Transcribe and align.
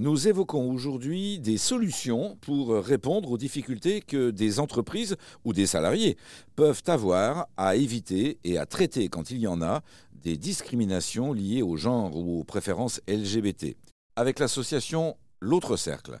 Nous 0.00 0.28
évoquons 0.28 0.70
aujourd'hui 0.70 1.40
des 1.40 1.58
solutions 1.58 2.36
pour 2.40 2.72
répondre 2.72 3.32
aux 3.32 3.36
difficultés 3.36 4.00
que 4.00 4.30
des 4.30 4.60
entreprises 4.60 5.16
ou 5.44 5.52
des 5.52 5.66
salariés 5.66 6.16
peuvent 6.54 6.84
avoir 6.86 7.48
à 7.56 7.74
éviter 7.74 8.38
et 8.44 8.58
à 8.58 8.66
traiter, 8.66 9.08
quand 9.08 9.32
il 9.32 9.38
y 9.38 9.48
en 9.48 9.60
a, 9.60 9.82
des 10.12 10.36
discriminations 10.36 11.32
liées 11.32 11.62
au 11.62 11.76
genre 11.76 12.16
ou 12.16 12.38
aux 12.38 12.44
préférences 12.44 13.00
LGBT. 13.08 13.76
Avec 14.14 14.38
l'association 14.38 15.16
L'autre 15.40 15.76
Cercle. 15.76 16.20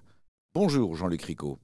Bonjour 0.56 0.96
Jean-Luc 0.96 1.22
Ricot. 1.22 1.60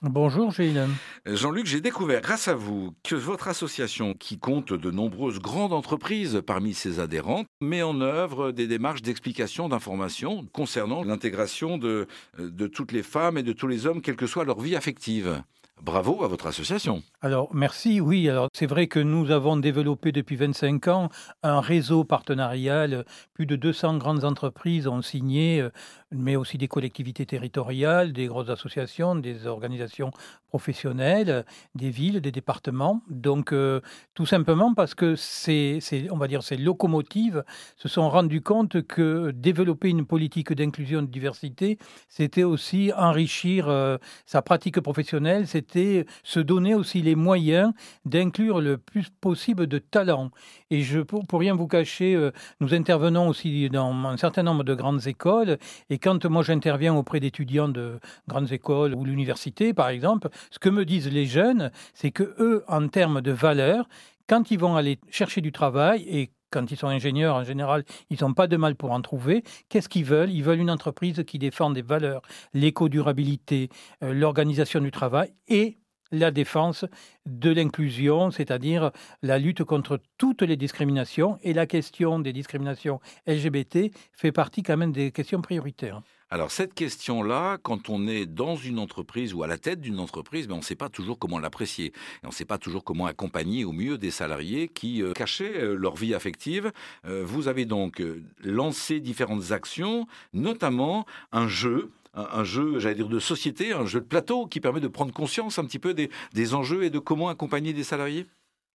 Bonjour 0.00 0.52
Gilles. 0.52 0.86
Jean-Luc, 1.26 1.66
j'ai 1.66 1.80
découvert 1.80 2.20
grâce 2.20 2.46
à 2.46 2.54
vous 2.54 2.94
que 3.02 3.16
votre 3.16 3.48
association, 3.48 4.14
qui 4.14 4.38
compte 4.38 4.72
de 4.72 4.90
nombreuses 4.92 5.40
grandes 5.40 5.72
entreprises 5.72 6.40
parmi 6.46 6.72
ses 6.72 7.00
adhérentes, 7.00 7.48
met 7.60 7.82
en 7.82 8.00
œuvre 8.00 8.52
des 8.52 8.68
démarches 8.68 9.02
d'explication, 9.02 9.68
d'information 9.68 10.46
concernant 10.52 11.02
l'intégration 11.02 11.78
de, 11.78 12.06
de 12.38 12.66
toutes 12.68 12.92
les 12.92 13.02
femmes 13.02 13.38
et 13.38 13.42
de 13.42 13.52
tous 13.52 13.66
les 13.66 13.86
hommes, 13.86 14.00
quelle 14.00 14.14
que 14.14 14.28
soit 14.28 14.44
leur 14.44 14.60
vie 14.60 14.76
affective. 14.76 15.42
Bravo 15.82 16.24
à 16.24 16.28
votre 16.28 16.46
association. 16.46 17.02
Alors, 17.20 17.54
merci. 17.54 18.00
Oui, 18.00 18.28
alors 18.28 18.48
c'est 18.52 18.66
vrai 18.66 18.88
que 18.88 18.98
nous 18.98 19.30
avons 19.30 19.56
développé 19.56 20.12
depuis 20.12 20.36
25 20.36 20.88
ans 20.88 21.08
un 21.42 21.60
réseau 21.60 22.04
partenarial. 22.04 23.04
Plus 23.32 23.46
de 23.46 23.56
200 23.56 23.98
grandes 23.98 24.24
entreprises 24.24 24.86
ont 24.86 25.02
signé, 25.02 25.60
euh, 25.60 25.70
mais 26.10 26.36
aussi 26.36 26.58
des 26.58 26.68
collectivités 26.68 27.26
territoriales, 27.26 28.12
des 28.12 28.26
grosses 28.26 28.50
associations, 28.50 29.14
des 29.14 29.46
organisations 29.46 30.10
professionnelles, 30.48 31.44
des 31.74 31.90
villes, 31.90 32.20
des 32.20 32.32
départements. 32.32 33.02
Donc, 33.08 33.52
euh, 33.52 33.80
tout 34.14 34.26
simplement 34.26 34.74
parce 34.74 34.94
que 34.94 35.14
ces, 35.16 35.80
on 36.10 36.16
va 36.16 36.26
dire, 36.26 36.42
ces 36.42 36.56
locomotives 36.56 37.44
se 37.76 37.88
sont 37.88 38.08
rendues 38.08 38.42
compte 38.42 38.82
que 38.82 39.30
développer 39.30 39.90
une 39.90 40.06
politique 40.06 40.52
d'inclusion 40.52 41.00
et 41.00 41.02
de 41.02 41.10
diversité, 41.10 41.78
c'était 42.08 42.44
aussi 42.44 42.92
enrichir 42.96 43.68
euh, 43.68 43.98
sa 44.26 44.42
pratique 44.42 44.80
professionnelle, 44.80 45.46
se 45.76 46.40
donner 46.40 46.74
aussi 46.74 47.02
les 47.02 47.14
moyens 47.14 47.72
d'inclure 48.04 48.60
le 48.60 48.78
plus 48.78 49.08
possible 49.20 49.66
de 49.66 49.78
talents. 49.78 50.30
Et 50.70 50.82
je, 50.82 51.00
pour, 51.00 51.24
rien 51.32 51.54
vous 51.54 51.66
cacher, 51.66 52.14
euh, 52.14 52.30
nous 52.60 52.74
intervenons 52.74 53.28
aussi 53.28 53.68
dans 53.70 53.92
un 53.92 54.16
certain 54.16 54.42
nombre 54.42 54.64
de 54.64 54.74
grandes 54.74 55.06
écoles. 55.06 55.58
Et 55.90 55.98
quand 55.98 56.24
moi 56.26 56.42
j'interviens 56.42 56.94
auprès 56.94 57.20
d'étudiants 57.20 57.68
de 57.68 57.98
grandes 58.28 58.52
écoles 58.52 58.94
ou 58.94 59.04
l'université, 59.04 59.72
par 59.74 59.88
exemple, 59.88 60.28
ce 60.50 60.58
que 60.58 60.68
me 60.68 60.84
disent 60.84 61.10
les 61.10 61.26
jeunes, 61.26 61.70
c'est 61.94 62.10
que 62.10 62.34
eux, 62.38 62.64
en 62.68 62.88
termes 62.88 63.20
de 63.20 63.32
valeur, 63.32 63.88
quand 64.28 64.50
ils 64.50 64.58
vont 64.58 64.76
aller 64.76 64.98
chercher 65.10 65.40
du 65.40 65.52
travail 65.52 66.02
et 66.02 66.30
quand 66.50 66.70
ils 66.70 66.76
sont 66.76 66.88
ingénieurs, 66.88 67.36
en 67.36 67.44
général, 67.44 67.84
ils 68.10 68.18
n'ont 68.22 68.34
pas 68.34 68.46
de 68.46 68.56
mal 68.56 68.74
pour 68.74 68.92
en 68.92 69.00
trouver. 69.00 69.42
Qu'est-ce 69.68 69.88
qu'ils 69.88 70.04
veulent? 70.04 70.30
Ils 70.30 70.42
veulent 70.42 70.60
une 70.60 70.70
entreprise 70.70 71.22
qui 71.26 71.38
défend 71.38 71.70
des 71.70 71.82
valeurs, 71.82 72.22
l'éco-durabilité, 72.54 73.68
euh, 74.02 74.12
l'organisation 74.12 74.80
du 74.80 74.90
travail 74.90 75.32
et 75.48 75.78
la 76.10 76.30
défense 76.30 76.86
de 77.26 77.50
l'inclusion, 77.50 78.30
c'est-à-dire 78.30 78.90
la 79.22 79.38
lutte 79.38 79.64
contre 79.64 80.00
toutes 80.16 80.42
les 80.42 80.56
discriminations. 80.56 81.38
Et 81.42 81.52
la 81.52 81.66
question 81.66 82.18
des 82.18 82.32
discriminations 82.32 83.00
LGBT 83.26 83.90
fait 84.12 84.32
partie 84.32 84.62
quand 84.62 84.76
même 84.76 84.92
des 84.92 85.12
questions 85.12 85.42
prioritaires. 85.42 86.02
Alors 86.30 86.50
cette 86.50 86.74
question-là, 86.74 87.56
quand 87.62 87.88
on 87.88 88.06
est 88.06 88.26
dans 88.26 88.54
une 88.54 88.78
entreprise 88.78 89.32
ou 89.32 89.42
à 89.42 89.46
la 89.46 89.56
tête 89.56 89.80
d'une 89.80 89.98
entreprise, 89.98 90.46
ben, 90.46 90.56
on 90.56 90.58
ne 90.58 90.62
sait 90.62 90.74
pas 90.74 90.90
toujours 90.90 91.18
comment 91.18 91.38
l'apprécier. 91.38 91.94
on 92.22 92.28
ne 92.28 92.32
sait 92.32 92.44
pas 92.44 92.58
toujours 92.58 92.84
comment 92.84 93.06
accompagner 93.06 93.64
au 93.64 93.72
mieux 93.72 93.96
des 93.96 94.10
salariés 94.10 94.68
qui 94.68 95.02
euh, 95.02 95.14
cachaient 95.14 95.56
euh, 95.56 95.74
leur 95.74 95.96
vie 95.96 96.14
affective. 96.14 96.70
Euh, 97.06 97.24
vous 97.24 97.48
avez 97.48 97.64
donc 97.64 98.02
lancé 98.44 99.00
différentes 99.00 99.52
actions, 99.52 100.06
notamment 100.34 101.06
un 101.32 101.48
jeu 101.48 101.90
un, 102.14 102.42
jeu, 102.42 102.80
j'allais 102.80 102.96
dire, 102.96 103.08
de 103.08 103.20
société, 103.20 103.72
un 103.72 103.86
jeu 103.86 104.00
de 104.00 104.04
plateau 104.04 104.46
qui 104.46 104.58
permet 104.58 104.80
de 104.80 104.88
prendre 104.88 105.12
conscience 105.12 105.60
un 105.60 105.64
petit 105.64 105.78
peu 105.78 105.94
des 105.94 106.54
enjeux 106.54 106.82
et 106.82 106.90
de 106.90 106.98
comment 106.98 107.28
accompagner 107.28 107.72
des 107.72 107.84
salariés 107.84 108.26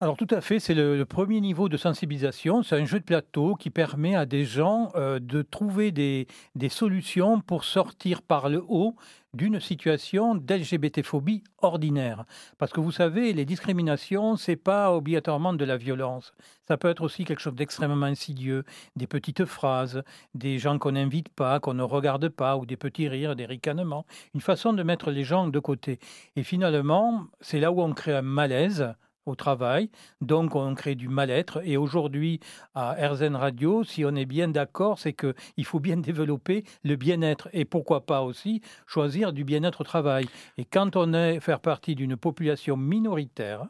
alors 0.03 0.17
tout 0.17 0.27
à 0.31 0.41
fait, 0.41 0.61
c'est 0.61 0.73
le, 0.73 1.05
premier 1.05 1.43
niveau 1.43 1.69
de 1.69 1.77
sensibilisation. 1.77 2.63
C'est 2.63 2.81
un 2.81 2.87
jeu 2.87 3.01
de 3.01 3.05
plateau 3.05 3.55
qui 3.55 3.69
permet 3.69 4.17
à 4.17 4.25
des 4.25 4.47
gens 4.47 4.91
euh, 4.95 5.19
de 5.21 5.43
trouver 5.43 5.93
des, 5.93 6.27
solutions 6.71 7.43
pour 7.43 7.65
sortir 7.65 8.23
par 8.23 8.49
le 8.49 8.65
haut 8.67 8.97
d'une 9.35 9.61
situation 9.61 10.35
d'LGBT-phobie 10.35 11.45
ordinaire. 11.59 12.25
Parce 12.57 12.73
que 12.73 12.81
vous 12.81 12.93
savez, 12.93 13.35
les 13.35 13.45
discriminations, 13.45 14.37
c'est 14.37 14.57
pas 14.57 14.91
obligatoirement 14.91 15.53
de 15.53 15.67
la 15.67 15.77
violence. 15.77 16.33
Ça 16.67 16.79
peut 16.79 16.89
être 16.89 17.03
aussi 17.03 17.27
quelque 17.27 17.43
chose 17.43 17.55
d'extrêmement 17.55 18.07
insidieux, 18.07 18.65
des 18.97 19.07
petites 19.07 19.45
phrases, 19.45 20.03
des 20.35 20.59
gens 20.59 20.79
qu'on 20.79 20.93
n'invite 20.93 21.29
pas, 21.29 21.61
qu'on 21.61 21.75
ne 21.75 21.83
regarde 21.83 22.31
pas, 22.31 22.57
ou 22.57 22.65
des 22.65 22.79
petits 22.79 23.07
rires, 23.07 23.37
des 23.37 23.45
ricanements. 23.45 24.07
Une 24.33 24.41
façon 24.41 24.73
de 24.73 24.83
mettre 24.83 25.11
les 25.11 25.25
gens 25.25 25.47
de 25.47 25.59
côté. 25.59 25.99
Et 26.37 26.43
finalement, 26.43 27.27
c'est 27.43 27.61
là 27.61 27.71
où 27.71 27.83
on 27.83 27.93
crée 27.93 28.17
un 28.17 28.23
malaise 28.23 28.95
au 29.27 29.35
travail. 29.35 29.91
Donc, 30.21 30.55
on 30.57 30.75
crée 30.75 30.95
du 30.95 31.09
mal-être. 31.09 31.61
Et 31.65 31.77
aujourd'hui, 31.77 32.41
à 32.75 32.93
RZN 32.93 33.37
Radio, 33.37 33.85
si 33.85 34.05
on 34.05 34.15
est 34.15 34.27
bien 34.27 34.49
d'accord, 34.49 34.99
c'est 34.99 35.13
qu'il 35.13 35.65
faut 35.65 35.81
bien 35.81 35.97
développer 36.11 36.65
le 36.85 36.97
bien-être. 36.97 37.49
Et 37.53 37.65
pourquoi 37.65 38.07
pas 38.07 38.23
aussi 38.23 38.61
choisir 38.87 39.33
du 39.33 39.45
bien-être 39.45 39.83
au 39.83 39.85
travail. 39.85 40.27
Et 40.59 40.65
quand 40.65 40.97
on 40.97 41.13
est 41.15 41.41
faire 41.41 41.61
partie 41.61 41.95
d'une 41.95 42.17
population 42.17 42.77
minoritaire, 42.77 43.67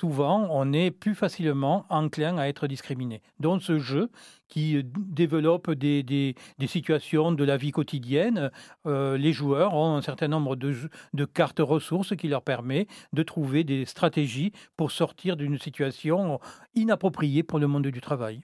souvent, 0.00 0.48
on 0.50 0.72
est 0.72 0.90
plus 0.90 1.14
facilement 1.14 1.86
enclin 1.88 2.38
à 2.38 2.48
être 2.48 2.66
discriminé. 2.66 3.22
Donc, 3.40 3.62
ce 3.62 3.78
jeu 3.78 4.10
qui 4.54 4.76
euh, 4.76 4.82
développe 4.84 5.72
des, 5.72 6.04
des, 6.04 6.34
situations 6.68 7.32
de 7.32 7.44
la 7.44 7.56
vie 7.56 7.72
quotidienne. 7.72 8.52
Euh, 8.86 9.18
les 9.18 9.32
joueurs 9.32 9.74
ont 9.74 9.96
un 9.96 10.02
certain 10.02 10.28
nombre 10.28 10.54
de, 10.54 10.74
de, 11.12 11.24
cartes 11.24 11.58
ressources 11.58 12.14
qui 12.14 12.28
leur 12.28 12.42
permet 12.42 12.86
de 13.12 13.22
trouver 13.24 13.64
des 13.64 13.84
stratégies 13.84 14.52
pour 14.76 14.92
sortir 14.92 15.36
d'une 15.36 15.58
situation 15.58 16.38
inappropriée 16.76 17.42
pour 17.42 17.58
le 17.58 17.66
monde 17.66 17.88
du 17.88 18.00
travail. 18.00 18.42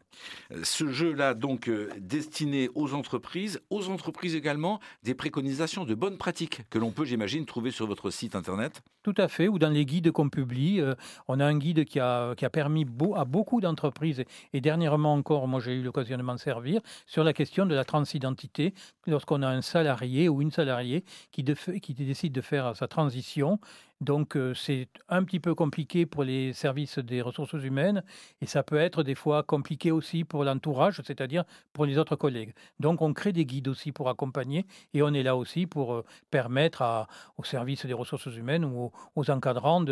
Ce 0.65 0.91
jeu-là, 0.91 1.34
donc, 1.34 1.69
euh, 1.69 1.88
destiné 2.00 2.69
aux 2.75 2.93
entreprises, 2.93 3.60
aux 3.70 3.88
entreprises 3.88 4.34
également, 4.34 4.81
des 5.04 5.15
préconisations 5.15 5.84
de 5.84 5.94
bonnes 5.94 6.19
pratiques 6.19 6.62
que 6.70 6.78
l'on 6.78 6.91
peut, 6.91 7.04
j'imagine, 7.04 7.47
trouver 7.47 7.70
sur 7.70 7.87
votre 7.87 8.10
site 8.10 8.34
internet 8.34 8.82
Tout 9.04 9.15
à 9.16 9.28
fait, 9.28 9.47
ou 9.47 9.60
dans 9.60 9.70
les 9.70 9.87
guides 9.87 10.10
qu'on 10.10 10.28
publie. 10.28 10.82
on 11.28 11.38
a 11.38 11.47
un 11.47 11.56
guide 11.56 11.84
qui 11.84 12.00
a, 12.00 12.34
qui 12.34 12.44
a 12.44 12.50
permis 12.50 12.84
à 13.15 13.25
beaucoup 13.25 13.60
d'entreprises, 13.60 14.25
et 14.53 14.60
dernièrement 14.60 15.15
encore, 15.15 15.47
moi 15.47 15.60
j'ai 15.60 15.75
eu 15.75 15.82
le 15.82 15.93
servir, 16.38 16.81
sur 17.06 17.25
la 17.25 17.33
question 17.33 17.66
de 17.66 17.75
la 17.75 17.84
transidentité, 17.84 18.75
lorsqu'on 19.06 19.43
a 19.43 19.49
un 19.49 19.62
salarié 19.62 20.28
ou 20.28 20.43
une 20.43 20.50
salariée 20.50 21.05
qui 21.31 21.43
décide 21.43 22.33
de 22.33 22.41
faire 22.41 22.77
sa 22.77 22.88
transition 22.88 23.61
donc 24.00 24.37
euh, 24.37 24.55
c'est 24.55 24.88
un 25.09 25.22
petit 25.25 25.41
peu 25.41 25.55
compliqué 25.55 26.06
pour 26.06 26.25
les 26.25 26.55
services 26.55 26.99
des 26.99 27.21
ressources 27.21 27.53
humaines 27.53 28.03
et 28.41 28.47
ça 28.47 28.62
peut 28.62 28.77
être 28.77 29.03
des 29.03 29.15
fois 29.15 29.43
compliqué 29.43 29.91
aussi 29.91 30.25
pour 30.25 30.43
l'entourage, 30.44 31.03
c'est-à-dire 31.05 31.44
pour 31.75 31.84
les 31.84 31.99
autres 31.99 32.16
collègues. 32.16 32.55
Donc 32.78 33.03
on 33.03 33.12
crée 33.12 33.33
des 33.33 33.44
guides 33.44 33.69
aussi 33.69 33.93
pour 33.93 34.09
accompagner 34.09 34.65
et 34.94 35.03
on 35.03 35.12
est 35.12 35.22
là 35.22 35.37
aussi 35.37 35.66
pour 35.66 35.93
euh, 35.93 36.05
permettre 36.31 37.06
aux 37.37 37.44
services 37.44 37.84
des 37.84 37.93
ressources 37.93 38.34
humaines 38.34 38.65
ou 38.65 38.91
aux, 39.16 39.31
encadrants 39.31 39.84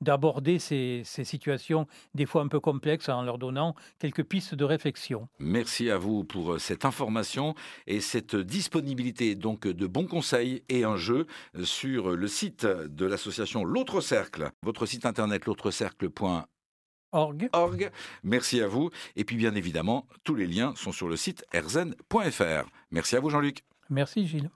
d'aborder 0.00 0.58
ces, 0.58 1.02
ces 1.04 1.24
situations 1.24 1.86
des 2.14 2.24
fois 2.24 2.42
un 2.42 2.48
peu 2.48 2.60
complexes 2.60 3.10
en 3.10 3.22
leur 3.22 3.36
donnant 3.36 3.74
quelques 3.98 4.24
pistes 4.24 4.54
de 4.54 4.64
réflexion. 4.64 5.28
Merci 5.38 5.90
à 5.90 5.98
vous 5.98 6.24
pour 6.24 6.54
euh, 6.54 6.58
cette 6.58 6.86
information 6.86 7.54
et 7.86 8.00
cette 8.00 8.36
disponibilité 8.36 9.34
donc 9.34 9.66
de 9.66 9.86
bons 9.86 10.06
conseils 10.06 10.62
et 10.70 10.84
un 10.84 10.96
jeu 10.96 11.26
sur 11.62 12.16
le 12.16 12.26
site 12.26 12.64
de 12.64 13.04
l'association 13.04 13.49
L'autre 13.58 14.00
Cercle. 14.00 14.50
Votre 14.62 14.86
site 14.86 15.06
internet 15.06 15.46
l'autrecercle.org. 15.46 17.90
Merci 18.22 18.60
à 18.60 18.68
vous. 18.68 18.90
Et 19.16 19.24
puis 19.24 19.36
bien 19.36 19.54
évidemment, 19.54 20.06
tous 20.24 20.34
les 20.34 20.46
liens 20.46 20.74
sont 20.76 20.92
sur 20.92 21.08
le 21.08 21.16
site 21.16 21.44
erzen.fr. 21.52 22.68
Merci 22.90 23.16
à 23.16 23.20
vous 23.20 23.30
Jean-Luc. 23.30 23.64
Merci 23.88 24.26
Gilles. 24.26 24.50